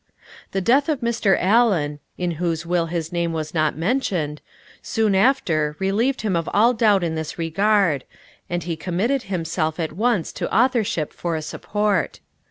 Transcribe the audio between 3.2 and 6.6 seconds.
was not mentioned, soon after relieved him of